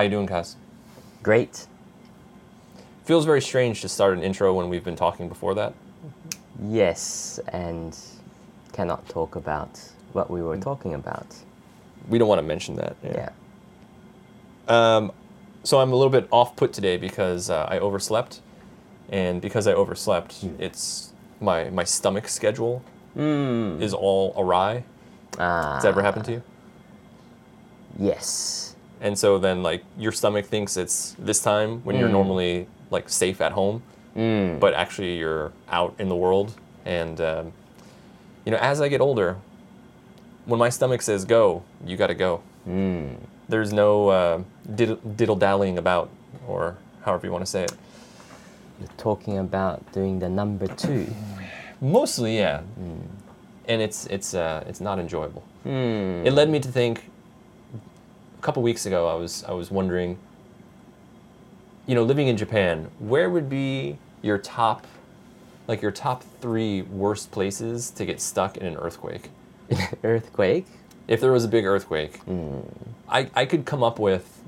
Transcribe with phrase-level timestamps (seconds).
[0.00, 0.54] How you doing, Kaz?
[1.22, 1.66] Great.
[3.04, 5.74] Feels very strange to start an intro when we've been talking before that.
[6.64, 7.94] Yes, and
[8.72, 9.68] cannot talk about
[10.14, 10.62] what we were Mm.
[10.62, 11.26] talking about.
[12.08, 12.96] We don't want to mention that.
[13.04, 13.28] Yeah.
[14.68, 15.12] Um,
[15.64, 18.40] so I'm a little bit off put today because uh, I overslept,
[19.10, 21.12] and because I overslept, it's
[21.42, 22.82] my my stomach schedule
[23.14, 23.82] Mm.
[23.82, 24.82] is all awry.
[25.38, 26.42] Ah, Has that ever happened to you?
[27.98, 28.69] Yes.
[29.00, 32.12] And so then like your stomach thinks it's this time when you're Mm.
[32.12, 33.82] normally like safe at home,
[34.16, 34.58] Mm.
[34.60, 36.52] but actually you're out in the world.
[36.84, 37.52] And um,
[38.44, 39.36] you know, as I get older,
[40.46, 42.40] when my stomach says go, you got to go.
[42.68, 43.16] Mm.
[43.48, 44.42] There's no uh,
[44.74, 46.08] diddle, dallying about,
[46.46, 47.72] or however you want to say it.
[48.78, 51.06] You're talking about doing the number two.
[51.80, 52.60] Mostly, yeah.
[53.68, 55.42] And it's it's uh, it's not enjoyable.
[55.66, 56.24] Mm.
[56.26, 57.09] It led me to think.
[58.40, 60.16] A couple weeks ago, I was I was wondering.
[61.86, 64.86] You know, living in Japan, where would be your top,
[65.68, 69.28] like your top three worst places to get stuck in an earthquake?
[70.02, 70.66] Earthquake.
[71.06, 72.20] If there was a big earthquake,
[73.10, 74.40] I I could come up with.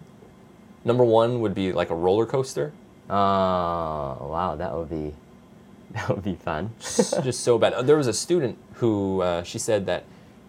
[0.87, 2.73] Number one would be like a roller coaster.
[3.11, 5.13] Oh, wow, that would be
[5.91, 6.71] that would be fun.
[6.81, 7.87] just so bad.
[7.87, 10.05] There was a student who uh, she said that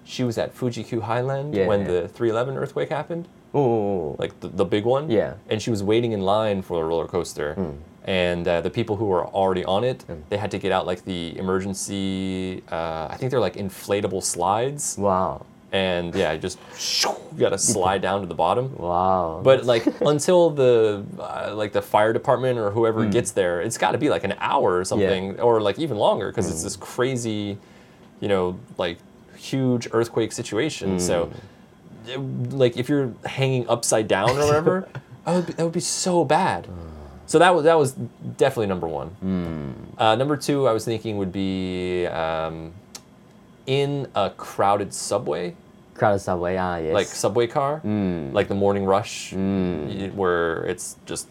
[0.05, 1.87] she was at Fuji-Q Highland Yeah, when yeah.
[2.01, 5.09] the 311 earthquake happened, Oh, like the, the big one.
[5.11, 5.35] Yeah.
[5.49, 7.55] And she was waiting in line for the roller coaster,
[8.03, 11.05] and uh, the people who were already on it, they had to get out like
[11.05, 12.63] the emergency.
[12.71, 16.57] Uh, I think they're like inflatable slides, wow, and yeah, you just
[17.37, 18.75] got to slide down to the bottom.
[18.75, 19.41] wow.
[19.43, 23.91] But like until the uh, like the fire department or whoever gets there, it's got
[23.91, 27.57] to be like an hour or something, or like even longer because it's this crazy,
[28.19, 28.97] you know, like
[29.43, 30.99] huge earthquake situation.
[30.99, 31.29] So,
[32.07, 32.17] it-
[32.53, 34.87] like if you're hanging upside down or whatever,
[35.25, 36.67] that would be, that would be so bad.
[37.25, 37.93] So that was that was
[38.37, 39.15] definitely number one.
[39.97, 42.73] Uh, number two, I was thinking would be um,
[43.65, 45.55] in a crowded subway
[45.95, 46.57] crowded subway.
[46.57, 46.93] Ah, yes.
[46.93, 48.33] like subway car, Mm.
[48.33, 51.27] like the morning rush, y- where it's just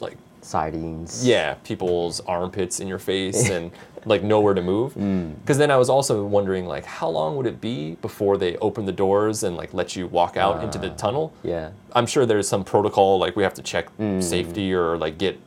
[0.00, 1.26] like sardines.
[1.26, 3.70] yeah, people's armpits in your face and
[4.04, 4.94] like nowhere to move.
[4.94, 5.34] Mm.
[5.40, 8.86] Because then I was also wondering like how long would it be before they open
[8.86, 11.34] the doors and like let you walk out ah, into the tunnel?
[11.42, 11.70] Yeah.
[11.92, 14.22] I'm sure there's some protocol like we have to check mm.
[14.22, 15.38] safety or like get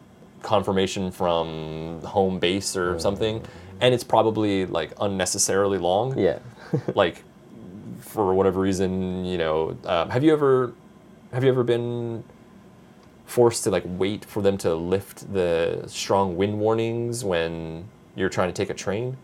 [0.42, 3.02] confirmation from home base or mm.
[3.02, 3.44] something,
[3.82, 6.40] and it's probably like unnecessarily long Yeah.
[6.96, 7.24] like
[8.02, 10.74] for whatever reason, you know, um, have you ever
[11.32, 12.24] have you ever been
[13.30, 17.86] forced to like wait for them to lift the strong wind warnings when
[18.16, 19.18] you're trying to take a train?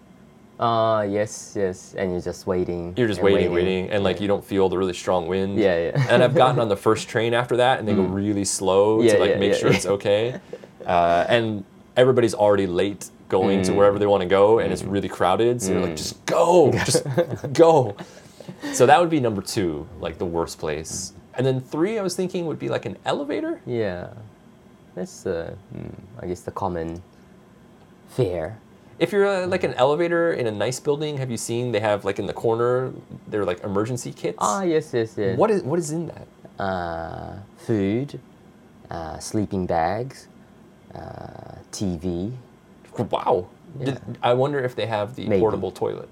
[0.59, 1.95] Uh, yes, yes.
[1.97, 2.93] And you're just waiting.
[2.95, 4.21] You're just and waiting, waiting, and like Yeah.
[4.23, 5.57] you don't feel the really strong wind.
[5.57, 6.07] Yeah, yeah.
[6.09, 9.13] and I've gotten on the first train after that, and they go really slow Yeah,
[9.13, 10.39] to like yeah, make sure it's okay.
[10.85, 11.63] Uh, and
[11.97, 15.59] everybody's already late going to wherever they want to go, and it's really crowded.
[15.59, 17.03] So you're like, just go, just
[17.53, 17.95] go.
[18.73, 21.13] So that would be number two, like the worst place.
[21.37, 23.61] And then three, I was thinking would be like an elevator.
[23.65, 24.09] Yeah.
[24.95, 25.53] That's uh,
[26.21, 27.01] I guess the common
[28.09, 28.59] fear.
[28.97, 32.05] If you're uh, like an elevator in a nice building, have you seen they have
[32.05, 32.93] like in the corner,
[33.27, 34.37] they're like emergency kits?
[34.39, 35.37] Ah, yes, yes, yes.
[35.37, 36.27] What is what is in that?
[36.57, 38.17] Uh, food,
[38.89, 40.27] uh, sleeping bags,
[40.93, 42.31] uh, TV,
[42.97, 43.47] Wow.
[43.83, 45.41] Did- I wonder if they have the Maybe.
[45.41, 46.07] portable toilet,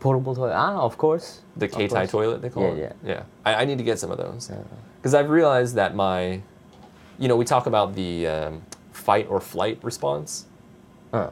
[0.00, 0.52] portable toilet.
[0.54, 1.40] Ah, of course.
[1.56, 2.96] the keitai toilet they call Yeah, it.
[3.04, 3.10] yeah.
[3.10, 3.22] Yeah.
[3.44, 4.50] I, I need to get some of those
[4.96, 6.40] because I've realized that my,
[7.18, 10.46] you know, we talk about the um, fight or flight response.
[11.12, 11.30] Uh,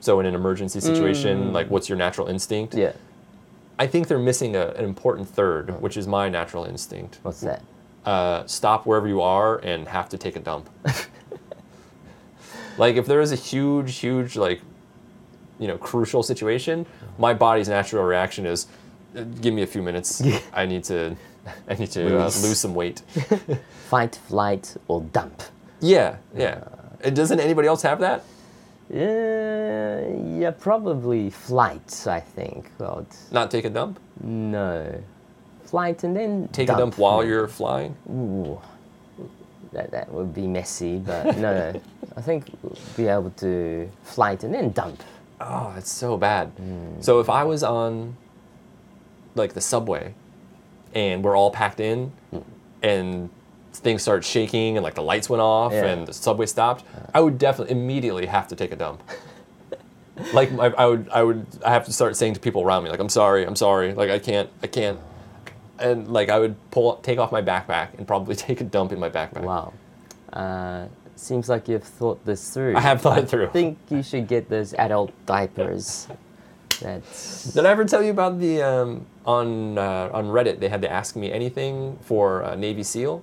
[0.00, 2.74] So in an emergency situation, like what's your natural instinct?
[2.74, 2.78] Mm.
[2.78, 2.92] yeah.
[3.78, 7.18] I think they're missing a, an important third, which is my natural instinct.
[7.22, 7.62] What's that?
[8.04, 10.68] Uh, stop wherever you are and have to take a dump.
[12.78, 14.60] like if there is a huge, huge like,
[15.62, 16.84] you know, crucial situation,
[17.18, 18.66] my body's natural reaction is,
[19.16, 20.20] "Uh, give me a few minutes.
[20.52, 21.14] I need to,
[21.68, 23.00] I need to uh, lose some weight.
[23.88, 25.40] Fight, flight, or dump.
[25.80, 26.64] Yeah, yeah.
[27.04, 28.24] Uh, Doesn't anybody else have that?
[28.90, 30.08] Yeah,
[30.40, 32.06] yeah, probably flight.
[32.08, 32.70] I think.
[32.78, 34.00] Well, Not take a dump?
[34.20, 35.00] no,
[35.64, 37.94] flight and then Take a dump while you're flying?
[38.10, 38.60] Ooh,
[39.72, 41.80] that that would be messy, but no, no.
[42.16, 45.02] I think we'll be able to flight and then dump.
[45.48, 46.52] Oh, it's so bad.
[47.00, 48.16] So if I was on
[49.34, 50.14] like the subway
[50.94, 52.12] and we're all packed in
[52.82, 53.30] and
[53.72, 55.86] things started shaking and like the lights went off Yeah.
[55.86, 56.84] and the subway stopped,
[57.14, 59.02] I would definitely immediately have to take a dump.
[60.34, 62.90] like I, I would I would I have to start saying to people around me
[62.90, 64.98] like I'm sorry, I'm sorry, like I can't I can't
[65.78, 69.00] and like I would pull take off my backpack and probably take a dump in
[69.00, 69.42] my backpack.
[69.42, 69.72] Wow.
[70.32, 70.86] Uh,
[71.16, 72.76] seems like you've thought this through.
[72.76, 73.46] I have thought it through.
[73.46, 76.08] I think you should get those adult diapers.
[76.80, 80.58] That's Did I ever tell you about the um, on uh, on Reddit?
[80.58, 83.22] They had to ask me anything for uh, Navy SEAL.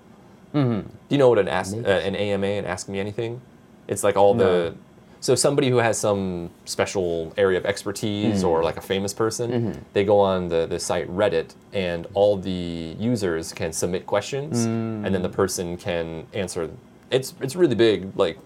[0.53, 0.87] Mm-hmm.
[0.87, 3.41] Do you know what an ask uh, an AMA and Ask Me Anything?
[3.87, 4.75] It's like all the
[5.21, 10.05] so somebody who has some special area of expertise or like a famous person, they
[10.05, 15.21] go on the, the site Reddit and all the users can submit questions and then
[15.21, 16.69] the person can answer.
[17.11, 18.11] It's it's really big.
[18.15, 18.37] Like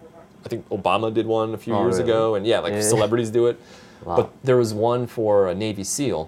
[0.46, 2.10] I think Obama did one a few Oh, years really?
[2.10, 2.82] ago, and yeah, like Yeah.
[2.82, 3.60] celebrities do it.
[4.06, 4.16] Wow.
[4.18, 6.28] But there was one for a Navy SEAL,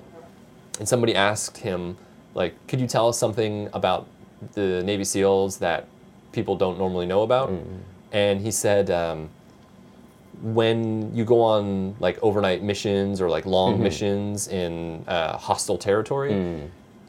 [0.80, 1.98] and somebody asked him,
[2.34, 4.08] like, could you tell us something about
[4.54, 5.86] the Navy SEALs that
[6.32, 7.52] people don't normally know about?
[8.14, 9.30] And he said, um,
[10.42, 16.34] when you go on like overnight missions or like long missions in uh, hostile territory,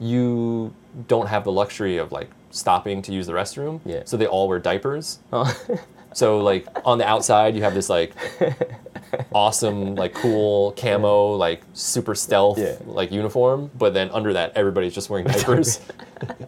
[0.00, 0.74] you
[1.08, 3.80] don't have the luxury of like stopping to use the restroom.
[3.84, 4.02] Yeah.
[4.04, 5.18] So they all wear diapers.
[5.32, 5.54] oh,
[6.14, 8.14] So like on the outside, you have this like
[9.34, 12.76] awesome, like cool camo, like super stealth, Yeah.
[12.86, 13.70] like uniform.
[13.76, 15.80] But then under that, everybody's just wearing diapers.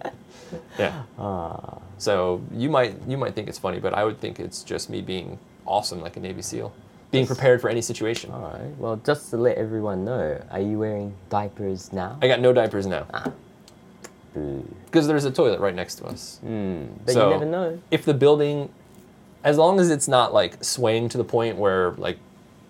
[0.78, 1.02] yeah.
[1.18, 1.78] Ah.
[1.98, 5.02] So you might you might think it's funny, but I would think it's just me
[5.02, 6.72] being awesome, like a Navy SEAL,
[7.10, 8.30] being prepared for any situation.
[8.30, 8.72] all right.
[8.78, 12.16] Well, just to let everyone know, are you wearing diapers now?
[12.22, 13.32] I got no diapers now Boo.
[14.34, 14.60] Hmm.
[14.84, 16.38] because there's a toilet right next to us.
[16.42, 16.84] Hmm.
[17.04, 17.78] But So- you never know.
[17.90, 18.70] if the building
[19.44, 22.18] as long as it's not like swaying to the point where like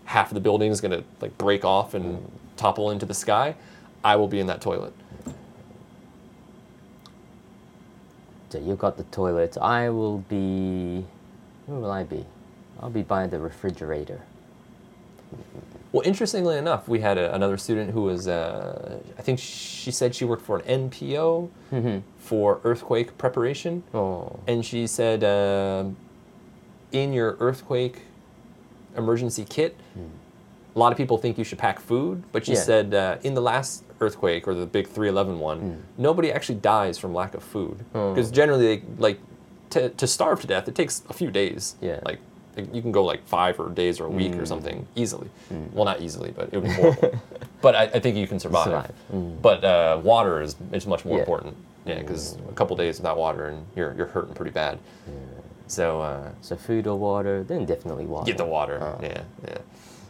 [0.04, 2.24] half of the building is going to like break off and hmm.
[2.56, 3.54] topple into the sky
[4.04, 4.92] i will be in that toilet
[8.50, 9.58] So you've got the toilet.
[9.58, 11.04] I will be.
[11.66, 12.24] Where will I be?
[12.80, 14.22] I'll be by the refrigerator.
[15.92, 20.14] Well interestingly enough we had a, another student who was uh, i think she said
[20.14, 21.48] she worked for an npo
[22.18, 24.38] for earthquake preparation Oh.
[24.46, 25.96] and she said um,
[26.92, 28.02] in your earthquake
[28.96, 29.76] emergency kit
[30.76, 32.60] a lot of people think you should pack food but she Yeah.
[32.62, 37.14] said uh, in the last earthquake or the big 311 one nobody actually dies from
[37.14, 38.14] lack of food Oh.
[38.14, 39.18] because generally they, like
[39.70, 42.00] to, to starve to death it takes a few days Yeah.
[42.04, 42.18] like,
[42.72, 44.48] you can go like five or days or a week or mm.
[44.48, 45.72] something easily mm.
[45.72, 47.20] well not easily but it would be horrible
[47.62, 48.92] but I, I think you can survive, Survive.
[49.12, 49.42] Mm.
[49.42, 51.22] but uh, water is, is much more Yeah.
[51.22, 51.56] important
[51.86, 55.14] yeah because a couple days without water and you're, you're hurting pretty bad Yeah.
[55.66, 57.44] so uh, So food or water?
[57.44, 58.26] Then definitely water.
[58.26, 58.78] get the water.
[58.82, 58.98] Oh.
[59.02, 59.58] Yeah, yeah.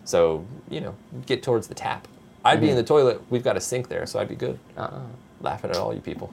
[0.05, 0.95] So you know,
[1.27, 2.09] get towards the tap.
[2.45, 2.79] I'd be in mm-hmm.
[2.79, 3.21] the toilet.
[3.31, 4.59] We've got a sink there, so I'd be good.
[4.77, 5.01] Uh-uh.
[5.41, 6.33] Laughing at all you people.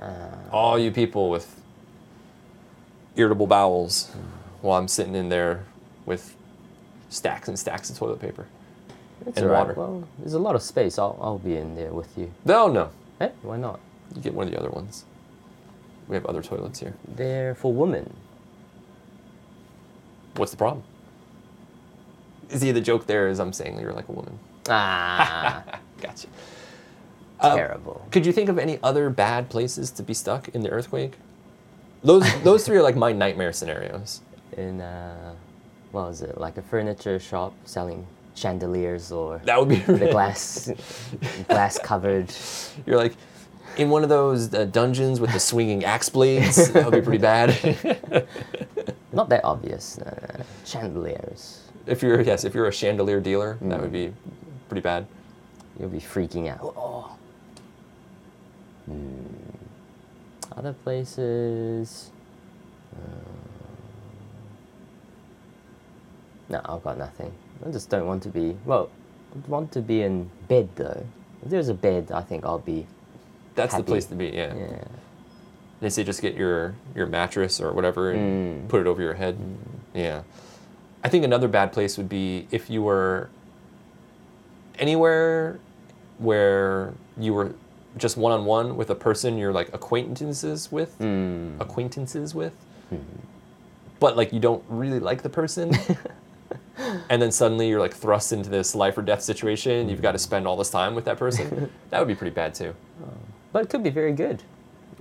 [0.00, 0.08] Uh.
[0.52, 1.60] all you people with
[3.16, 4.10] irritable bowels,
[4.62, 5.64] while I'm sitting in there
[6.06, 6.36] with
[7.08, 8.46] stacks and stacks of toilet paper
[9.26, 9.60] It's and all right.
[9.66, 9.74] water.
[9.74, 10.98] Well, there's a lot of space.
[10.98, 12.32] I'll, I'll be in there with you.
[12.44, 12.90] No, no.
[13.18, 13.80] Hey, why not?
[14.14, 15.04] You get one of the other ones.
[16.08, 16.94] We have other toilets here.
[17.16, 18.12] They're for women.
[20.36, 20.82] What's the problem?
[22.48, 24.38] See, the joke there is I'm saying you're like a woman.
[24.68, 25.62] Ah,
[26.00, 26.28] Gotcha.
[27.40, 28.06] Um, terrible.
[28.10, 31.14] Could you think of any other bad places to be stuck in the earthquake?
[32.02, 34.20] Those those three are like my nightmare scenarios.
[34.56, 35.34] In uh,
[35.92, 36.38] what was it?
[36.38, 40.70] Like a furniture shop selling chandeliers or That would be the glass
[41.48, 42.32] glass covered.
[42.86, 43.14] You're like
[43.76, 46.70] in one of those uh, dungeons with the swinging axe blades.
[46.72, 47.50] That would be pretty bad.
[49.12, 49.98] Not that obvious.
[49.98, 50.44] No.
[50.64, 51.68] Chandeliers.
[51.86, 54.12] if you're yes, if you're a chandelier dealer, that would be
[54.68, 55.06] pretty bad.
[55.78, 56.74] You'll be freaking out.
[56.76, 57.16] Oh.
[58.86, 60.56] Hmm.
[60.56, 62.10] Other places.
[62.94, 63.49] Uh,
[66.50, 67.32] no, I've got nothing.
[67.66, 68.56] I just don't want to be.
[68.64, 68.90] Well,
[69.34, 71.06] I want to be in bed though.
[71.42, 72.86] If there's a bed, I think I'll be.
[73.54, 74.26] That's the place to be.
[74.28, 74.54] Yeah.
[74.54, 74.84] Yeah.
[75.80, 78.68] They say just get your your mattress or whatever and Mm.
[78.68, 79.38] put it over your head.
[79.94, 80.22] Yeah.
[81.02, 83.30] I think another bad place would be if you were
[84.78, 85.58] anywhere
[86.18, 87.52] where you were
[87.96, 91.58] just one on one with a person you're like acquaintances with, Mm.
[91.60, 92.54] acquaintances with,
[93.98, 95.72] but like you don't really like the person.
[97.10, 99.88] and then suddenly you're like thrust into this life or death situation.
[99.88, 100.22] You've got to mm-hmm.
[100.22, 101.70] spend all this time with that person.
[101.90, 102.74] that would be pretty bad too.
[103.04, 103.08] Oh.
[103.52, 104.42] But it could be very good.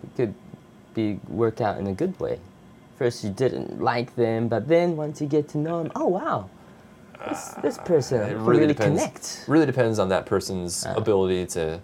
[0.03, 0.33] It could
[0.95, 2.39] be worked out in a good way.
[2.97, 6.49] First you didn't like them, but then once you get to know them, oh wow,
[7.27, 9.01] this, this uh, person It really, really, depends.
[9.01, 9.45] connect.
[9.47, 10.95] Really depends on that person's Uh.
[10.97, 11.79] ability to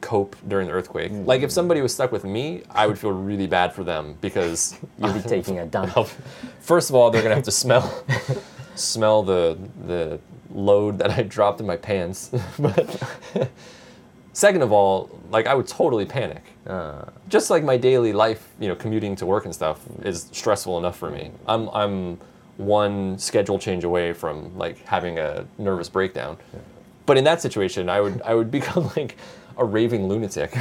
[0.00, 1.12] cope during the earthquake.
[1.12, 1.26] Mm.
[1.26, 4.76] Like if somebody was stuck with me, I would feel really bad for them because
[4.98, 5.94] you'd be taking a dump.
[6.60, 8.04] First of all, they're gonna have to smell
[8.76, 10.18] smell the the
[10.54, 12.30] load that I dropped in my pants.
[12.58, 13.50] but
[14.36, 16.42] Second of all, like I would totally panic.
[16.66, 20.76] Uh, Just like my daily life, you know, commuting to work and stuff is stressful
[20.76, 21.30] enough for me.
[21.48, 22.18] I'm I'm
[22.58, 26.36] one schedule change away from like having a nervous breakdown.
[27.06, 29.16] But in that situation, I would I would become like
[29.56, 30.52] a raving lunatic,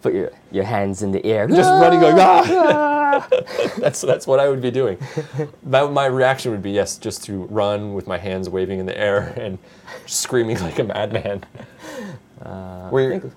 [0.00, 1.46] put your, your hands in the air.
[1.46, 2.97] just running going ah.
[3.78, 4.98] that's that's what I would be doing.
[5.64, 8.98] That, my reaction would be yes, just to run with my hands waving in the
[8.98, 9.58] air and
[10.06, 11.44] screaming like a madman.
[12.42, 13.32] Uh, Where- I think-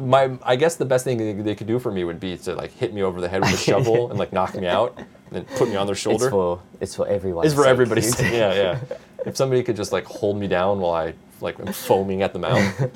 [0.00, 2.54] my I guess the best thing they, they could do for me would be to
[2.54, 4.98] like hit me over the head with a shovel and like knock me out
[5.32, 6.24] and put me on their shoulder.
[6.26, 7.44] It's for it's for everyone.
[7.46, 8.32] It's for everybody's sake.
[8.32, 8.78] Yeah, yeah.
[9.26, 12.38] If somebody could just like hold me down while I like am foaming at the
[12.38, 12.90] mouth,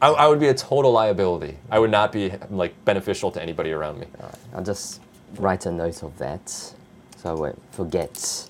[0.00, 1.56] I, I would be a total liability.
[1.70, 4.06] I would not be like beneficial to anybody around me.
[4.54, 5.00] I'll just
[5.36, 6.74] write a note of that so
[7.30, 8.48] I won't forget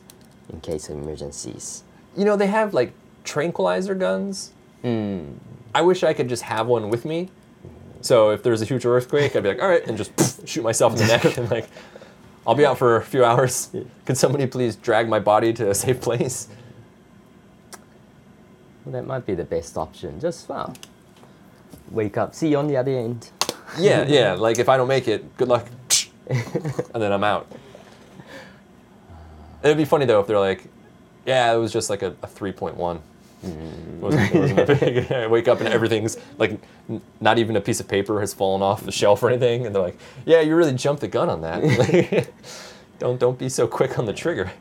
[0.53, 1.85] in case of emergencies.
[2.17, 2.93] You know, they have like
[3.25, 4.53] tranquilizer guns.
[4.83, 5.35] Mm.
[5.75, 7.31] I wish I could just have one with me.
[8.01, 10.93] So if there's a huge earthquake, I'd be like, all right, and just shoot myself
[10.95, 11.69] in the neck and like,
[12.47, 13.71] I'll be out for a few hours.
[14.05, 16.49] Could somebody please drag my body to a safe place?
[18.85, 20.19] Well, that might be the best option.
[20.19, 20.75] Just well,
[21.91, 23.31] wake up, see you on the other end.
[23.79, 24.33] Yeah, yeah.
[24.33, 25.69] Like if I don't make it, good luck,
[26.31, 27.51] and then I'm out.
[29.63, 30.65] It'd be funny though if they're like,
[31.27, 33.01] yeah, it was just like a, a three point one.
[33.45, 33.55] It
[34.01, 35.13] wasn't, wasn't a big.
[35.13, 38.63] I wake up and everything's like, n- not even a piece of paper has fallen
[38.63, 41.41] off the shelf or anything, and they're like, yeah, you really jumped the gun on
[41.43, 42.29] that.
[42.99, 44.53] don't don't be so quick on the trigger.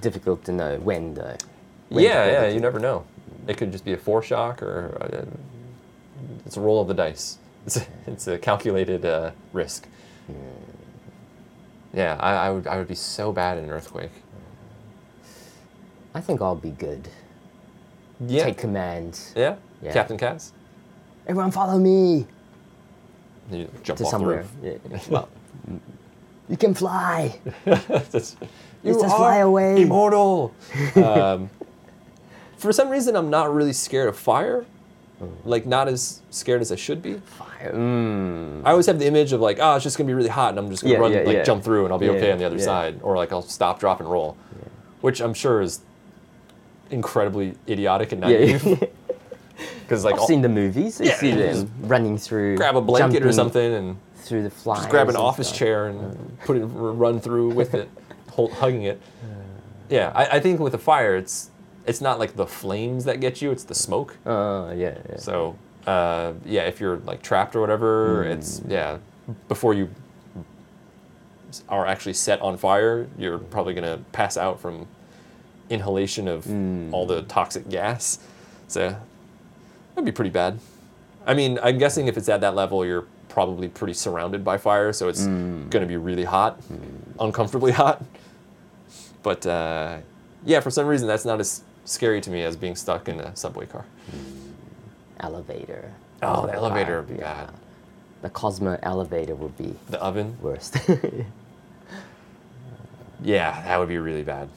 [0.00, 1.36] Difficult to know when though.
[1.88, 3.04] When yeah, yeah, you never know.
[3.46, 5.24] It could just be a foreshock or uh,
[6.44, 7.38] it's a roll of the dice.
[7.66, 9.86] It's a, it's a calculated uh, risk.
[11.92, 14.10] Yeah, I, I would I would be so bad in an earthquake.
[16.14, 17.08] I think I'll be good.
[18.26, 19.18] Yeah, Take command.
[19.36, 19.92] yeah, Yeah.
[19.92, 20.52] Captain Kaz.
[21.26, 22.26] Everyone follow me
[23.50, 24.44] You jump to off somewhere.
[24.62, 24.98] the Yeah.
[25.10, 25.28] Well,
[26.48, 27.38] you can fly.
[27.66, 28.36] roof.
[28.82, 29.82] You just are fly away.
[29.82, 30.52] immortal.
[30.96, 31.50] um,
[32.56, 34.64] for some reason, I'm not really scared of fire.
[35.44, 37.14] Like not as scared as I should be.
[37.14, 37.72] Fire.
[37.74, 38.62] Mm.
[38.64, 40.58] I always have the image of like, oh, it's just gonna be really hot, and
[40.58, 41.42] I'm just gonna Yeah, run, yeah, like yeah.
[41.42, 43.98] jump through, and I'll be okay on the other side, or like I'll stop, drop,
[44.00, 44.36] and roll,
[45.00, 45.80] which I'm sure is
[46.90, 48.84] incredibly idiotic and naive.
[49.82, 51.00] Because like, I've I'll seen the movies.
[51.00, 52.56] I Yeah, see you them running through.
[52.58, 54.80] grab a blanket or something and Through the flies.
[54.80, 55.58] just grab an office stuff.
[55.58, 57.88] chair and put it, run through with it,
[58.30, 59.00] hold, hugging it.
[59.88, 61.50] Yeah, I, I think with a fire, it's
[61.88, 64.16] it's not like the flames that get you; it's the smoke.
[64.26, 65.16] Oh yeah, yeah.
[65.16, 68.30] So uh, yeah, if you're like trapped or whatever, hmm.
[68.32, 68.98] it's yeah.
[69.48, 69.88] Before you
[71.68, 74.86] are actually set on fire, you're probably gonna pass out from
[75.70, 76.92] inhalation of hmm.
[76.92, 78.18] all the toxic gas.
[78.68, 78.96] So
[79.94, 80.58] that'd be pretty bad.
[81.26, 84.92] I mean, I'm guessing if it's at that level, you're probably pretty surrounded by fire,
[84.92, 85.68] so it's hmm.
[85.70, 86.60] gonna be really hot,
[87.18, 88.04] uncomfortably hot.
[89.22, 89.98] But uh,
[90.44, 93.34] yeah, for some reason, that's not as scary to me as being stuck in a
[93.36, 93.84] subway car.
[95.20, 95.92] Elevator.
[96.22, 97.46] Oh, the elevator would be yeah.
[97.46, 97.54] bad.
[98.22, 100.36] The Cosmo elevator would be The oven?
[100.40, 100.76] worst.
[103.22, 104.48] Yeah, that would be really bad.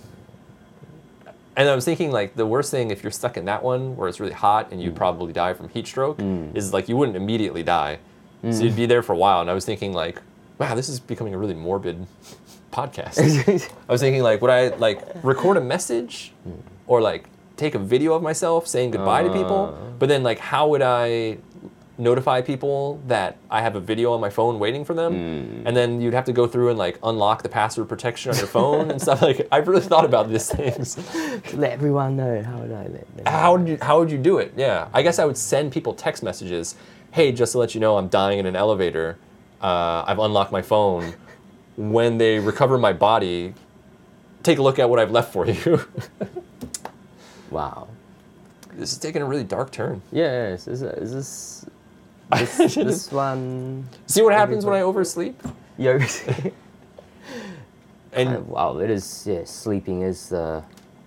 [1.55, 4.07] And I was thinking, like, the worst thing if you're stuck in that one where
[4.07, 4.85] it's really hot and Mm.
[4.85, 6.55] you'd probably die from heat stroke mm.
[6.55, 7.99] is like you wouldn't immediately die.
[8.43, 8.63] So mm.
[8.63, 9.41] you'd be there for a while.
[9.41, 10.21] And I was thinking, like,
[10.57, 12.07] wow, this is becoming a really morbid
[12.71, 13.19] podcast.
[13.89, 16.53] I was thinking, like, would I, like, record a message mm.
[16.91, 17.23] Or, like,
[17.55, 19.61] take a video of myself saying goodbye to people?
[19.97, 21.37] But then, like, how would I
[21.97, 25.13] notify people that I have a video on my phone waiting for them,
[25.65, 28.47] and then you'd have to go through and like unlock the password protection on your
[28.47, 29.21] phone and stuff.
[29.27, 30.97] Like I've really thought about these things.
[31.53, 32.41] let everyone know.
[32.41, 33.25] How would I let them?
[33.27, 34.53] How would you How would you do it?
[34.57, 36.75] Yeah, I guess I would send people text messages.
[37.11, 39.17] Hey, just to let you know, I'm dying in an elevator.
[39.61, 41.13] Uh, I've unlocked my phone.
[41.77, 43.53] When they recover my body,
[44.43, 45.85] take a look at what I've left for you.
[47.51, 47.89] Wow.
[48.73, 50.01] this is taking a really dark turn.
[50.11, 50.67] Yes.
[50.67, 51.65] Is, is this
[52.31, 53.87] this, this one?
[54.07, 55.41] See what happens when I oversleep?
[55.77, 55.99] Yo.
[58.13, 58.77] And wow.
[58.77, 59.25] It is.
[59.27, 59.43] Yeah.
[59.45, 60.63] Sleeping is the.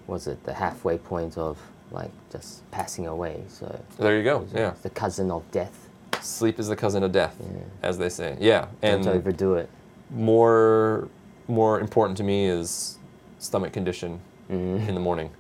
[0.06, 1.58] Was it the halfway point of
[1.90, 3.42] like just passing away?
[3.48, 3.80] So.
[3.98, 4.46] there you go.
[4.54, 5.88] Yeah, It's the cousin of death.
[6.20, 7.36] sleep is the cousin of death,
[7.82, 8.36] as they say.
[8.38, 9.70] Yeah, and Don't overdo it.
[10.10, 11.08] more
[11.48, 12.98] more important to me is
[13.38, 14.20] stomach condition
[14.50, 14.86] mm.
[14.88, 15.30] in the morning.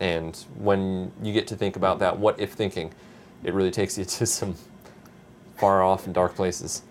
[0.00, 2.92] And when you get to think about that what if thinking,
[3.44, 4.54] it really takes you to some
[5.56, 6.82] far off and dark places.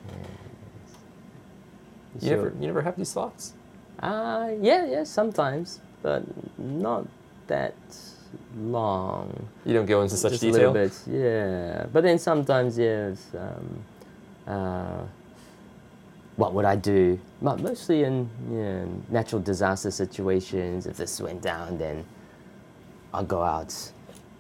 [2.22, 3.54] You So- never you never have these thoughts?
[4.02, 6.24] Uh, yeah, yeah, sometimes, but
[6.58, 7.06] not
[7.48, 7.74] that
[8.58, 9.48] long.
[9.66, 10.72] You don't go into such just detail.
[10.72, 11.86] a little bit, yeah.
[11.92, 13.28] But then sometimes, yes.
[13.36, 13.84] Um,
[14.48, 15.02] uh,
[16.38, 17.20] what would I do?
[17.42, 20.86] Mo- Mostly in yeah, natural disaster situations.
[20.86, 22.06] If this went down, then
[23.14, 23.74] I'll go out.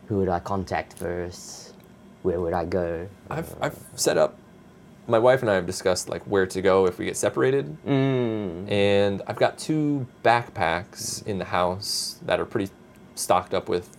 [0.08, 1.74] Who would I contact first?
[2.24, 3.08] Where would I go?
[3.30, 4.36] I've I've set up.
[5.08, 8.70] My wife and I have discussed like where to go if we get separated, Mm.
[8.72, 12.72] and I've got two backpacks in the house that are pretty
[13.16, 13.90] stocked up with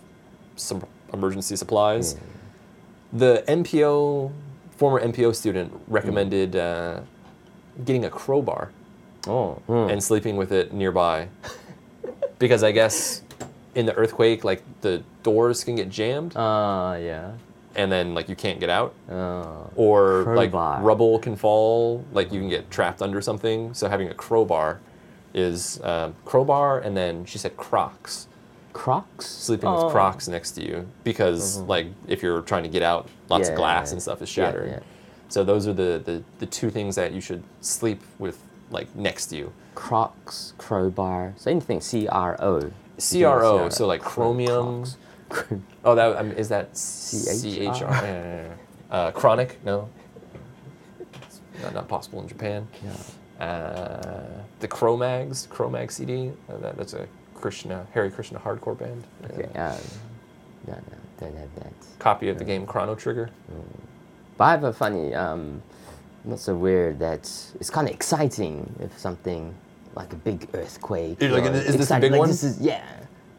[0.55, 2.15] some emergency supplies.
[3.11, 4.31] The NPO
[4.77, 7.01] former NPO student recommended uh,
[7.83, 8.71] getting a crowbar
[9.27, 9.59] Oh.
[9.67, 9.91] mm.
[9.91, 11.27] and sleeping with it nearby,
[12.39, 13.21] because I guess
[13.75, 17.31] in the earthquake like the doors can get jammed Ah, yeah.
[17.75, 18.93] and then like you can't get out.
[19.09, 19.69] Oh.
[19.75, 20.35] or Crowbar.
[20.77, 24.79] like rubble can fall like you can get trapped under something so having a crowbar
[25.33, 28.27] is um, crowbar and then she said crocs
[28.73, 29.25] Crocs.
[29.25, 29.85] sleeping Oh.
[29.85, 33.53] with crocs next to you because like if you're trying to get out lots Yeah,
[33.53, 34.79] of glass yeah, and stuff is yeah, shattering yeah.
[35.29, 39.27] so those are the, the the two things that you should sleep with like next
[39.27, 41.33] to you Crocs, crowbar.
[41.37, 42.71] So anything C R O.
[42.97, 44.85] cro so like chromium
[45.85, 48.95] oh that um, is that c-h-r yeah, yeah, yeah, yeah.
[48.95, 49.89] Uh, chronic no
[51.23, 53.45] it's not, not possible in japan yeah.
[53.45, 56.31] uh, the Cro-Mags, Cro-Mag CD.
[56.47, 59.03] Uh, that, that's a Krishna, Hare Krishna hardcore band.
[59.25, 59.49] Okay.
[59.55, 59.75] Uh,
[60.67, 60.81] no, no,
[61.19, 61.73] don't have that.
[61.99, 63.29] copy of the game Chrono Trigger.
[64.37, 65.61] But I have a funny, um,
[66.23, 67.21] not so weird that
[67.59, 69.53] it's kind of exciting if something
[69.95, 71.21] like a big earthquake.
[71.21, 72.29] You're like, is this a exciting- big like, one?
[72.29, 72.83] This is, yeah.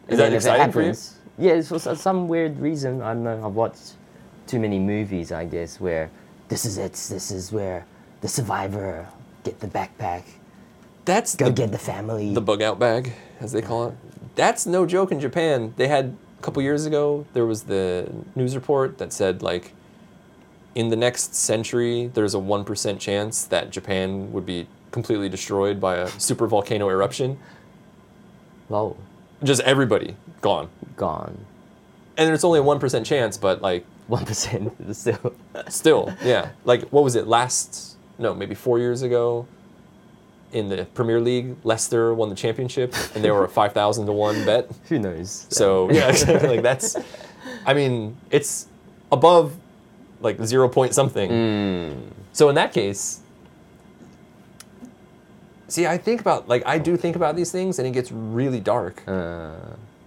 [0.09, 0.95] Is And that if it for you?
[1.39, 3.01] Yeah, it's for some weird reason.
[3.01, 3.47] I don't know.
[3.47, 3.93] I've watched
[4.47, 6.11] too many movies, I guess, where
[6.49, 6.93] this is it.
[6.93, 7.87] This is where
[8.21, 9.09] the survivor
[9.45, 10.23] get the backpack,
[11.05, 12.33] That's go the, get the family.
[12.35, 13.95] the bug out bag, as they call it.
[14.35, 15.75] That's no joke in Japan.
[15.77, 17.27] They had a couple years ago.
[17.33, 19.73] There was the news report that said like,
[20.75, 25.81] in the next century, there's a one percent chance that Japan would be completely destroyed
[25.81, 27.39] by a super volcano eruption.
[28.69, 28.97] Whoa,
[29.43, 30.69] Just everybody gone.
[30.97, 31.45] gone.
[32.17, 35.35] And there's only a one percent chance, but like One percent still.
[35.69, 36.51] Still, yeah.
[36.65, 37.97] Like, what was it last?
[38.19, 39.47] No, maybe four years ago.
[40.53, 44.13] In the Premier League, Leicester won the championship, and they were a five thousand to
[44.13, 44.71] one bet.
[44.91, 45.47] Who knows?
[45.49, 46.09] So yeah,
[46.43, 46.95] like that's.
[47.65, 48.67] I mean, it's
[49.11, 49.57] above
[50.21, 51.31] like zero point something.
[51.31, 52.03] Mm.
[52.35, 53.22] So in that case,
[55.73, 58.61] see, I think about like I do think about these things, and it gets really
[58.61, 59.03] dark.
[59.07, 59.55] Uh,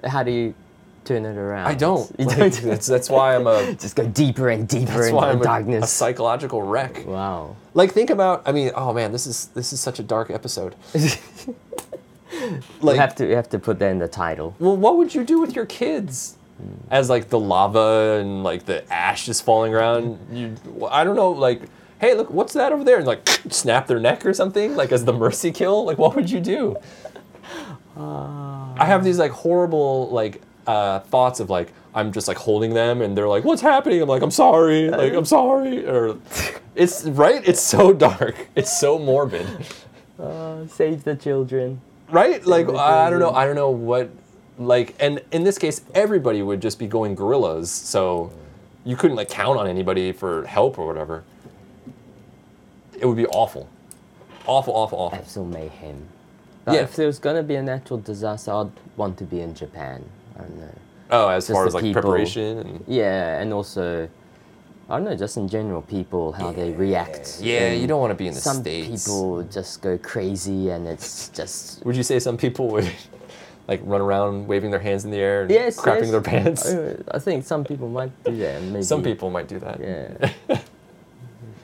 [0.03, 0.53] how do you
[1.03, 1.67] turn it around?
[1.67, 2.09] I don't.
[2.19, 2.61] You Like, don't.
[2.63, 3.73] that's that's why I'm a.
[3.85, 7.05] Just go deeper and deeper That's into why I'm a, a psychological wreck.
[7.05, 7.55] wow.
[7.73, 10.75] Like think about I mean, oh man, this is this is such a dark episode.
[10.93, 14.55] you have to you have to put that in the title.
[14.59, 16.37] well, what would you do with your kids?
[16.89, 20.55] As like the lava and like the ash is falling around, you
[20.89, 21.61] I don't know, like
[21.99, 22.97] hey, look, what's that over there?
[22.97, 25.85] And like snap their neck or something, like as the mercy kill.
[25.85, 26.77] Like what would you do?
[27.97, 33.01] I have these like horrible like uh, thoughts of like I'm just like holding them
[33.01, 36.17] and they're like, "What's happening?" I'm like, "I'm sorry," like I'm sorry, or
[36.75, 37.41] it's right.
[37.47, 38.35] It's so dark.
[38.55, 39.47] It's so morbid.
[40.19, 41.81] Uh, save the children.
[42.09, 44.09] right like the i don't know i don't know what
[44.59, 48.31] like and in this case everybody would just be going gorillas so
[48.85, 51.23] you couldn't like count on anybody for help or whatever
[52.99, 53.67] it would be awful
[54.47, 56.05] awful awful awful Absolute mayhem.
[56.65, 56.81] But Yeah.
[56.81, 60.03] if there's gonna be a natural disaster, I'd want to be in Japan.
[60.37, 60.69] I don't know.
[61.11, 62.01] oh as Just far as like people.
[62.01, 64.07] preparation and Yeah, and also,
[64.89, 67.39] I don't know, just in general, people how they react.
[67.41, 70.87] yeah you don't want to be in the some states people just go crazy, and
[70.87, 72.89] it's just would you say some people would
[73.67, 76.11] like run around waving their hands in the air and yes, crapping yes.
[76.11, 76.71] their pants
[77.11, 78.61] I think some people might do that.
[78.61, 80.59] Maybe, some people might do that Yeah.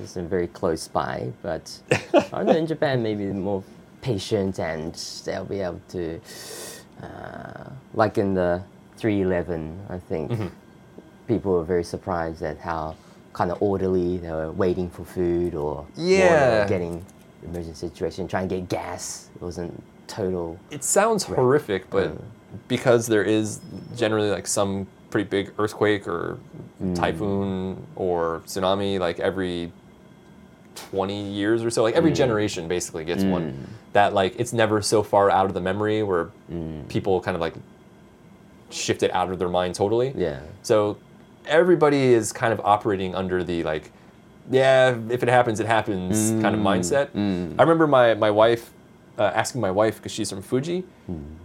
[0.02, 1.80] Just very close by, but
[2.34, 2.56] I don't know.
[2.56, 3.64] In Japan, maybe more
[4.02, 4.94] patient, and
[5.26, 6.20] they'll be able to,
[7.04, 8.64] uh, like in the
[8.98, 10.48] 311, I think Mm-hmm.
[11.28, 12.96] people were very surprised at how
[13.34, 16.68] kind of orderly they were waiting for food or Yeah.
[16.68, 17.06] getting
[17.44, 19.30] emergency situation, trying to get gas.
[19.36, 20.58] It wasn't total.
[20.72, 22.18] It sounds horrific, but
[22.68, 23.60] because there is
[23.96, 26.38] generally like some pretty big earthquake or
[26.96, 29.72] typhoon or tsunami like every
[30.76, 32.16] 20 years or so, like every mm.
[32.16, 33.66] generation basically gets one mm.
[33.94, 36.88] that like it's never so far out of the memory where mm.
[36.88, 37.54] people kind of like
[38.70, 40.14] shift it out of their mind totally.
[40.16, 40.40] Yeah.
[40.64, 40.98] So
[41.46, 43.92] everybody is kind of operating under the like,
[44.50, 47.10] yeah, if it happens, it happens kind of mindset.
[47.16, 48.72] I remember my my wife
[49.18, 50.84] uh, asking my wife because she's from Fuji,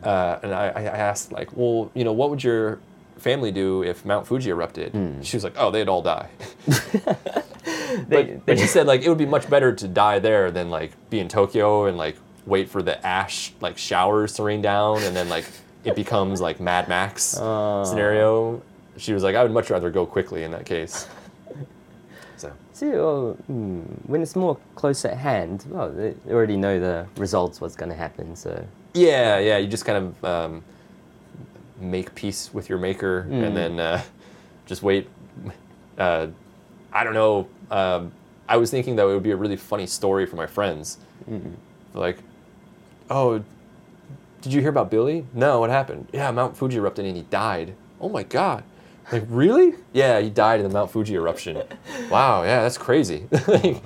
[0.03, 2.79] uh, and I, I asked like, well, you know, what would your
[3.19, 4.93] family do if Mount Fuji erupted?
[5.23, 6.29] She was like, oh, they'd all die.
[8.09, 10.71] They, but, but she said like it would be much better to die there than
[10.71, 15.03] like be in Tokyo and like wait for the ash like showers to rain down
[15.03, 15.45] and then like
[15.85, 17.85] it becomes like Mad Max Oh.
[17.89, 18.63] scenario.
[18.99, 21.09] She was like, I would much rather go quickly in that case.
[22.39, 27.07] So See, well, hmm, when it's more close at hand, well, they already know the
[27.17, 28.37] results, what's going to happen.
[28.37, 30.63] So, yeah, yeah, you just kind of um,
[31.81, 34.03] make peace with your maker and then uh,
[34.67, 35.09] just wait.
[35.97, 36.27] Uh,
[36.93, 37.49] I don't know.
[37.71, 38.13] Um,
[38.49, 40.99] I was thinking that it would be a really funny story for my friends.
[41.95, 42.19] Like,
[43.11, 43.43] oh,
[44.43, 45.27] did you hear about Billy?
[45.35, 46.09] No, what happened?
[46.13, 47.75] Yeah, Mount Fuji erupted and he died.
[48.01, 48.63] Oh my god.
[49.11, 49.75] Like, really?
[49.93, 51.57] Yeah, he died in the Mount Fuji eruption.
[52.11, 53.27] wow, yeah, that's crazy.
[53.49, 53.83] like,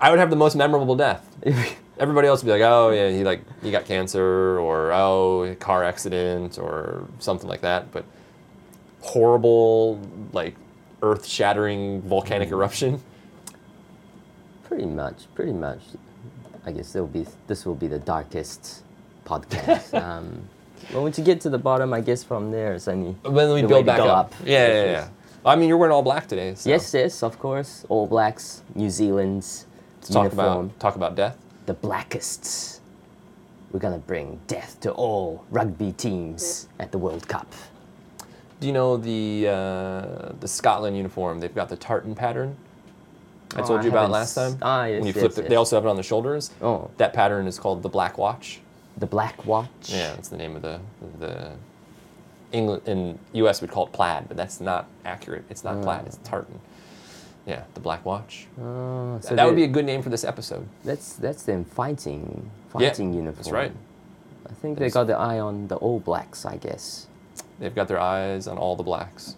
[0.00, 1.26] I would have the most memorable death.
[1.98, 5.82] Everybody else would be like, oh yeah, he like he got cancer or oh car
[5.82, 7.90] accident or something like that.
[7.90, 8.04] But
[9.00, 10.00] horrible,
[10.32, 10.54] like
[11.02, 13.00] earth shattering volcanic eruption.
[14.64, 15.80] pretty much, pretty much,
[16.66, 18.82] I guess it'll be, this will be the darkest
[19.24, 19.94] podcast.
[20.02, 20.48] um,
[20.92, 23.16] well, once you get to the bottom, I guess from there, it's only.
[23.22, 24.34] But then we the build to back go up.
[24.44, 25.08] Yeah, yeah, yeah.
[25.44, 26.54] I mean, you're wearing all black today.
[26.54, 27.84] So Yes, yes, of course.
[27.88, 31.36] All Blacks, New Zealand's Let's talk about talk about death.
[31.66, 32.80] the blackest.
[33.72, 37.46] We're gonna bring death to all rugby teams at the World Cup.
[38.60, 41.38] Do you know the uh, the Scotland uniform?
[41.40, 42.56] They've got the tartan pattern.
[43.54, 44.58] I Oh, told I you about haven't last time.
[44.60, 45.58] Ah, yes, When you yes, flip it, they yes.
[45.58, 46.50] also have it on the shoulders.
[46.60, 46.90] Oh.
[46.98, 48.60] That pattern is called the Black Watch.
[48.98, 49.68] The Black Watch.
[49.90, 50.80] Yeah, that's the name of the
[51.20, 51.52] the
[52.52, 53.60] England in U.S.
[53.62, 55.44] we'd call it plaid, but that's not accurate.
[55.50, 56.06] It's not plaid.
[56.06, 56.58] It's tartan.
[57.46, 58.46] Yeah, the Black Watch.
[58.60, 60.66] Oh, so that would be a good name for this episode.
[60.84, 63.36] That's that's them fighting Yeah, fighting uniform.
[63.36, 63.72] That's right.
[64.50, 66.44] I think they got the eye on the All Blacks.
[66.44, 67.06] I guess
[67.58, 69.36] They've got their eyes on all the blacks.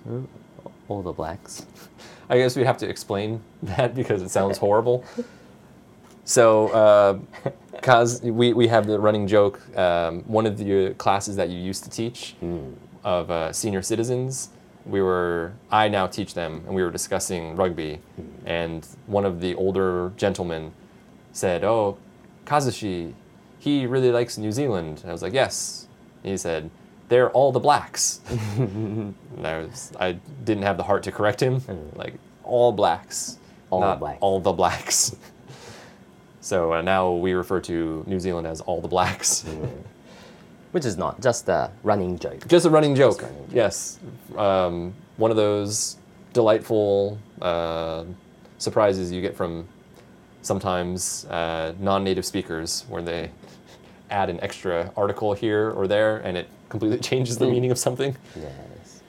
[0.89, 1.67] all the blacks.
[2.31, 5.05] I guess we'd have to explain that because it sounds horrible.
[6.25, 7.19] So, uh,
[7.83, 9.61] cause we, we have the running joke.
[9.77, 12.37] Um, one of the classes that you used to teach
[13.03, 14.51] of uh, senior citizens,
[14.87, 18.01] we were I now teach them, and we were discussing rugby,
[18.47, 20.73] and one of the older gentlemen
[21.33, 21.99] said, "Oh,
[22.47, 23.13] Kazushi,
[23.59, 25.89] he really likes New Zealand." And I was like, "Yes."
[26.23, 26.71] And he said,
[27.11, 28.20] "They're all the blacks."
[29.44, 30.12] I was I
[30.44, 31.61] didn't have the heart to correct him.
[31.94, 34.18] Like all blacks, All not blacks.
[34.23, 35.14] all the blacks.
[36.40, 39.44] so uh, now we refer to New Zealand as all the blacks.
[40.73, 42.46] Which is not just a running joke.
[42.46, 43.20] Just a running joke.
[43.23, 43.55] running joke.
[43.55, 43.99] Yes,
[44.37, 45.96] um, one of those
[46.33, 48.05] delightful uh,
[48.59, 49.66] surprises you get from
[50.42, 53.31] sometimes uh, non-native speakers, where they
[54.11, 57.53] add an extra article here or there, and it completely changes the Mm.
[57.53, 58.16] meaning of something.
[58.37, 59.03] Yes.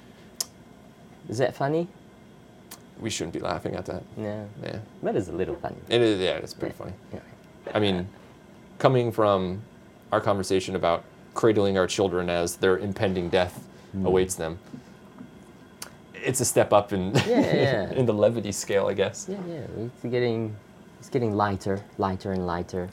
[1.30, 1.88] Is that funny?
[3.00, 4.04] We shouldn't be laughing at that.
[4.18, 4.44] Yeah.
[4.64, 5.78] Yeah, That is a little funny.
[5.90, 6.20] it is.
[6.20, 6.94] Yeah, it's pretty funny.
[7.14, 7.20] Yeah.
[7.74, 8.08] I mean,
[8.78, 9.62] coming from
[10.12, 14.06] our conversation about cradling our children as their impending death Hmm.
[14.06, 14.60] awaits them,
[16.14, 17.92] it's a step up in yeah, yeah.
[18.00, 19.28] in the levity scale, I guess.
[19.30, 19.62] Yeah, yeah.
[19.86, 20.56] It's getting
[21.00, 22.90] it's getting lighter, lighter and lighter.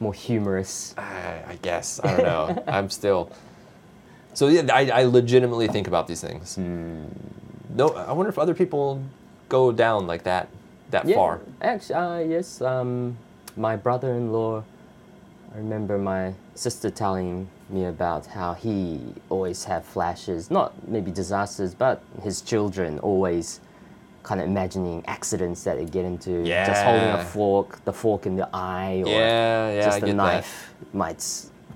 [0.00, 0.94] More humorous.
[0.98, 2.64] I, I guess I don't know.
[2.66, 3.30] I'm still.
[4.34, 6.56] So yeah, I, I legitimately think about these things.
[6.56, 7.04] Hmm.
[7.74, 9.02] No, I wonder if other people
[9.48, 10.48] go down like that,
[10.90, 11.40] that Yeah, far.
[11.60, 12.60] Actually, uh, yes.
[12.60, 13.16] Um,
[13.56, 14.64] my brother-in-law.
[15.54, 21.74] I remember my sister telling me about how he always have flashes, not maybe disasters,
[21.74, 23.60] but his children always
[24.24, 26.42] kind of imagining accidents that they get into.
[26.44, 26.66] Yeah.
[26.66, 30.00] Just holding a fork, the fork in the eye, or Yeah, yeah, just I a
[30.00, 30.16] get that.
[30.16, 31.22] knife might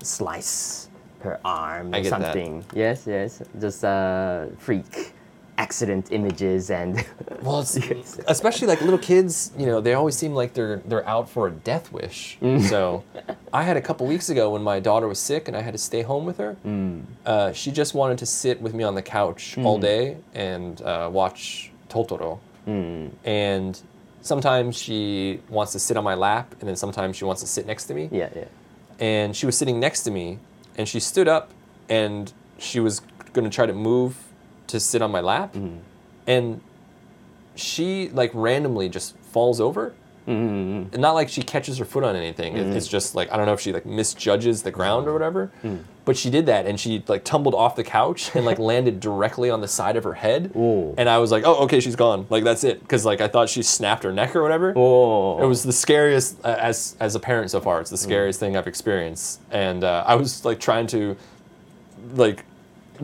[0.03, 0.89] slice
[1.21, 2.09] her arm or I that.
[2.09, 2.65] something.
[2.73, 3.41] Yes, yes.
[3.59, 5.13] Just uh, freak
[5.57, 7.05] accident images and.
[7.43, 8.19] Well, Yes.
[8.27, 11.51] especially like little kids, you know, they always seem like they're they're out for a
[11.51, 12.37] death wish.
[12.41, 12.61] Mm.
[12.67, 13.03] So,
[13.53, 15.77] I had a couple weeks ago when my daughter was sick and I had to
[15.77, 16.57] stay home with her.
[16.65, 17.03] Mm.
[17.25, 21.09] Uh, she just wanted to sit with me on the couch all day and uh,
[21.11, 22.39] watch Totoro.
[22.67, 23.11] Mm.
[23.25, 23.81] And
[24.21, 27.65] sometimes she wants to sit on my lap, and then sometimes she wants to sit
[27.65, 28.09] next to me.
[28.11, 28.45] Yeah, yeah.
[28.99, 30.39] And she was sitting next to me,
[30.77, 31.51] and she stood up,
[31.87, 33.01] and she was
[33.33, 34.17] going to try to move
[34.67, 35.79] to sit on my lap, mm.
[36.27, 36.61] and
[37.55, 39.93] she like randomly just falls over.
[40.27, 40.93] Mm.
[40.93, 42.55] And Not like she catches her foot on anything.
[42.55, 45.51] It- It's just like I don't know if she like misjudges the ground or whatever.
[46.09, 49.51] But she did that, and she like tumbled off the couch and like landed directly
[49.51, 50.51] on the side of her head.
[50.55, 50.95] Ooh.
[50.97, 52.25] And I was like, oh, okay, she's gone.
[52.31, 54.73] Like that's it, because like I thought she snapped her neck or whatever.
[54.75, 55.39] Oh.
[55.39, 57.79] It was the scariest uh, as as a parent so far.
[57.79, 61.15] It's the scariest thing I've experienced, and uh, I was like trying to
[62.15, 62.43] like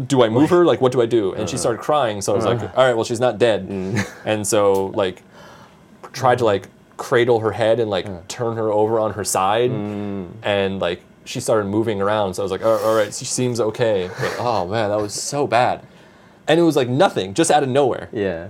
[0.07, 0.65] do I move her?
[0.65, 1.33] Like, what do I do?
[1.35, 2.23] And she started crying.
[2.23, 2.71] So I was like, Uh.
[2.75, 3.69] all right, well, she's not dead.
[4.25, 5.21] And so like,
[6.11, 10.79] tried to like cradle her head and like turn her over on her side, and
[10.79, 12.35] like she started moving around.
[12.35, 14.09] So I was like, all all right, she seems okay.
[14.19, 15.85] But oh man, that was so bad.
[16.47, 18.07] And it was like nothing, just out of nowhere.
[18.13, 18.49] Yeah.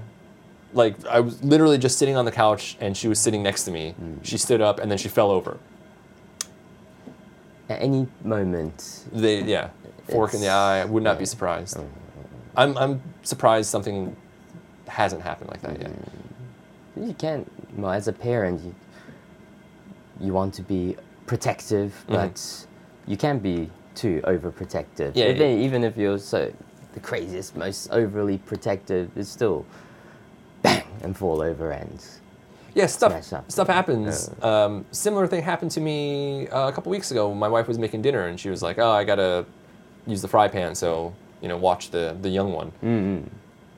[0.73, 3.71] Like I was literally just sitting on the couch, and she was sitting next to
[3.71, 3.95] me.
[3.99, 4.23] Mm.
[4.23, 5.57] She stood up, and then she fell over.
[7.69, 9.05] At any moment.
[9.11, 9.69] They yeah,
[10.09, 10.81] fork in the eye.
[10.81, 11.77] I would not be surprised.
[11.77, 11.87] Mm.
[12.57, 14.15] I'm I'm surprised something
[14.87, 15.91] hasn't happened like that yet.
[15.91, 17.07] Mm.
[17.07, 17.51] You can't.
[17.77, 18.75] Well, as a parent, you,
[20.19, 22.65] you want to be protective, but
[23.07, 25.11] you can't be too overprotective.
[25.15, 25.65] Yeah, even, yeah.
[25.65, 26.51] even if you're so
[26.93, 29.65] the craziest, most overly protective, it's still
[30.61, 32.03] bang and fall over and
[32.73, 33.13] Yeah, stuff
[33.47, 34.29] stuff happens.
[34.41, 37.33] Um, similar thing happened to me uh, a couple weeks ago.
[37.33, 39.45] My wife was making dinner and she was like, "Oh, I gotta
[40.07, 43.27] use the fry pan, so you know, watch the the young one." Mm-hmm.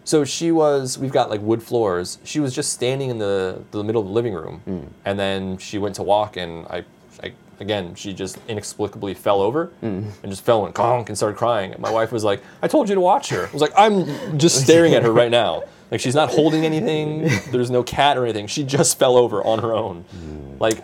[0.04, 0.98] So she was.
[0.98, 2.18] We've got like wood floors.
[2.24, 4.88] She was just standing in the the middle of the living room, Mm.
[5.06, 6.86] and then she went to walk, and I,
[7.24, 10.12] I again, she just inexplicably fell over Mm.
[10.22, 11.72] and just fell and conk and started crying.
[11.72, 14.38] And my wife was like, "I told you to watch her." I was like, "I'm
[14.38, 15.64] just staring at her right now.
[15.90, 17.30] Like she's not holding anything.
[17.52, 18.48] There's no cat or anything.
[18.48, 20.06] She just fell over on her own.
[20.16, 20.60] Mm.
[20.60, 20.84] Like."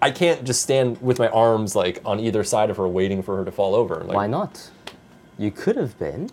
[0.00, 3.36] I can't just stand with my arms like on either side of her, waiting for
[3.38, 3.96] her to fall over.
[4.04, 4.70] Like, why not?
[5.36, 6.30] You could have been.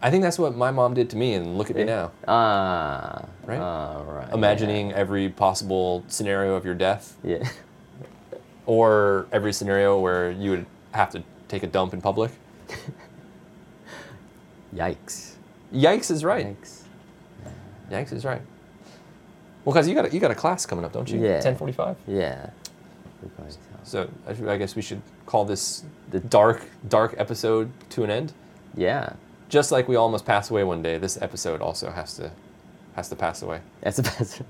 [0.00, 2.12] I think that's what my mom did to me, and look at me now.
[2.28, 3.24] Ah.
[3.44, 3.58] Right?
[3.58, 4.32] Ah, right.
[4.32, 7.38] imagining every possible scenario of your death Yeah.
[8.66, 12.30] or every scenario where you would have to take a dump in public.
[14.74, 15.34] Yikes.
[15.72, 16.46] Yikes is right.
[16.46, 16.82] Yikes.
[17.90, 18.40] Yikes is right.
[19.64, 21.20] Well, because you got a, you got a class coming up, don't you?
[21.22, 21.40] Yeah.
[21.40, 21.96] Ten forty five.
[22.06, 22.50] Yeah.
[23.20, 23.30] To-
[23.84, 28.32] So I, I guess we should call this The- dark dark episode to an end.
[28.76, 29.12] Yeah.
[29.48, 32.30] Just like we all must pass away one day, this episode also has to
[32.96, 33.60] has to pass away.
[33.82, 34.42] That's the best.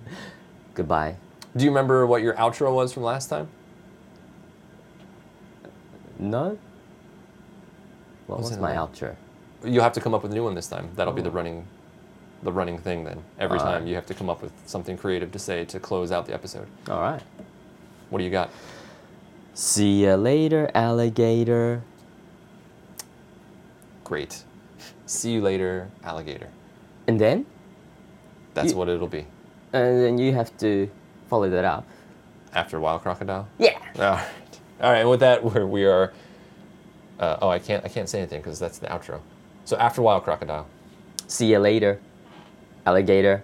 [0.75, 1.17] Goodbye.
[1.57, 3.49] Do you remember what your outro was from last time?
[6.23, 6.57] No?
[8.29, 9.17] What Was was my outro?
[9.65, 10.91] You'll have to come up with a new one this time.
[10.95, 11.33] That'll be the oh.
[11.33, 11.67] running
[12.43, 13.23] the running thing then.
[13.39, 13.81] Every Alright.
[13.81, 16.35] time you have to come up with something creative to say to close out the
[16.35, 16.67] episode.
[16.89, 17.23] All right.
[18.11, 18.51] What do you got?
[19.55, 21.83] See ya later, alligator.
[24.03, 24.43] Great.
[25.07, 26.49] See you later, alligator.
[27.07, 27.47] And then?
[28.55, 29.27] That's You- what it'll be.
[29.73, 30.91] And then you have to
[31.29, 31.87] follow that up.
[32.55, 33.49] After a Wild Crocodile?
[33.59, 33.79] Yeah.
[33.97, 34.29] All right.
[34.83, 36.13] All right, and with that, we're, we are.
[37.19, 37.85] Uh, oh, I can't.
[37.85, 39.21] I can't say anything because that's the outro.
[39.65, 40.67] So after a while, Crocodile.
[41.29, 42.01] See ya later,
[42.85, 43.43] alligator.